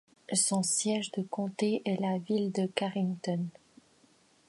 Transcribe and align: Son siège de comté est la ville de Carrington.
Son 0.33 0.63
siège 0.63 1.11
de 1.11 1.21
comté 1.21 1.83
est 1.85 2.01
la 2.01 2.17
ville 2.17 2.51
de 2.51 2.65
Carrington. 2.65 3.45